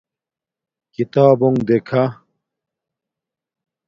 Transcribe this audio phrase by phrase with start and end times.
[0.93, 2.03] کتابونݣ دیکھہ